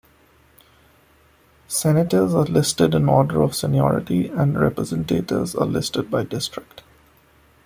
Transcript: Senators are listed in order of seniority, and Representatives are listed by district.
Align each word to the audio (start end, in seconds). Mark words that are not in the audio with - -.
Senators 1.67 2.33
are 2.33 2.45
listed 2.45 2.95
in 2.95 3.07
order 3.07 3.43
of 3.43 3.55
seniority, 3.55 4.29
and 4.29 4.59
Representatives 4.59 5.53
are 5.53 5.67
listed 5.67 6.09
by 6.09 6.23
district. 6.23 6.81